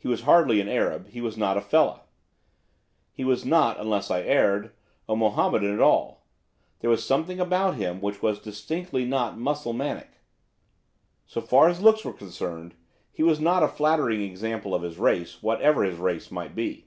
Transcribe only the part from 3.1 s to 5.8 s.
he was not, unless I erred, a Mohammedan at